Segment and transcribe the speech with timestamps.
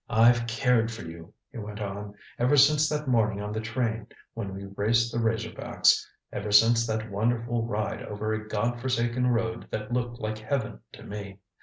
[0.09, 4.55] "I've cared for you," he went on, "ever since that morning on the train when
[4.55, 9.67] we raced the razor backs ever since that wonderful ride over a God forsaken road
[9.69, 11.37] that looked like Heaven to me.